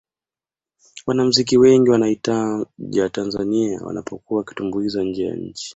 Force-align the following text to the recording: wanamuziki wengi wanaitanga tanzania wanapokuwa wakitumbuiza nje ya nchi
wanamuziki 1.05 1.57
wengi 1.57 1.89
wanaitanga 1.89 3.09
tanzania 3.11 3.79
wanapokuwa 3.83 4.37
wakitumbuiza 4.37 5.03
nje 5.03 5.23
ya 5.27 5.35
nchi 5.35 5.69